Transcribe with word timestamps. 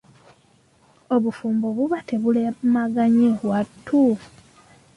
Obufumbo 1.15 1.67
buba 1.75 1.99
tebulemaganye 2.09 3.29
wattu? 3.49 4.01